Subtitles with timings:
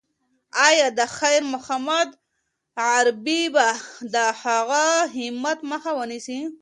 [0.67, 2.09] ایا د خیر محمد
[2.83, 3.67] غریبي به
[4.13, 6.39] د هغه د همت مخه ونیسي؟